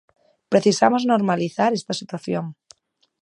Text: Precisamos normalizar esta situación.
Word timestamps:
Precisamos 0.51 1.03
normalizar 1.13 1.71
esta 1.73 1.93
situación. 2.01 2.45